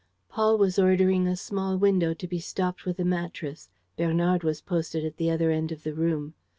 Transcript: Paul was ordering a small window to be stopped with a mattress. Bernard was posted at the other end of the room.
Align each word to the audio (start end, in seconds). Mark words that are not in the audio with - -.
Paul 0.29 0.57
was 0.57 0.79
ordering 0.79 1.27
a 1.27 1.35
small 1.35 1.77
window 1.77 2.15
to 2.15 2.27
be 2.27 2.39
stopped 2.39 2.85
with 2.85 2.97
a 2.97 3.05
mattress. 3.05 3.69
Bernard 3.97 4.43
was 4.43 4.59
posted 4.59 5.05
at 5.05 5.17
the 5.17 5.29
other 5.29 5.51
end 5.51 5.71
of 5.71 5.83
the 5.83 5.93
room. 5.93 6.33